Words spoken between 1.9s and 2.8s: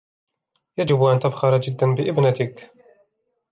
بابنتك.